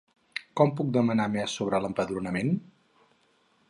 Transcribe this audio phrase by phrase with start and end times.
[0.61, 2.53] Com puc demanar més sobre l'empadronament?